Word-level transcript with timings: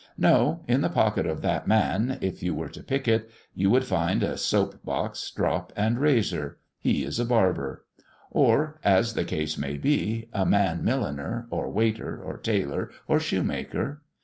No; 0.17 0.61
in 0.67 0.81
the 0.81 0.89
pocket 0.89 1.27
of 1.27 1.43
that 1.43 1.67
man, 1.67 2.17
if 2.21 2.41
you 2.41 2.55
were 2.55 2.69
to 2.69 2.81
pick 2.81 3.07
it, 3.07 3.29
you 3.53 3.69
would 3.69 3.83
find 3.85 4.23
a 4.23 4.35
soap 4.35 4.83
box, 4.83 5.19
strop, 5.19 5.71
and 5.75 5.99
razor 5.99 6.57
he 6.79 7.03
is 7.03 7.19
a 7.19 7.23
barber. 7.25 7.85
Or, 8.31 8.79
as 8.83 9.13
the 9.13 9.23
case 9.23 9.59
may 9.59 9.77
be, 9.77 10.27
a 10.33 10.43
man 10.43 10.83
milliner, 10.83 11.45
or 11.51 11.69
waiter, 11.69 12.19
or 12.19 12.37
tailor, 12.39 12.89
or 13.07 13.19
shoe 13.19 13.43
maker. 13.43 14.01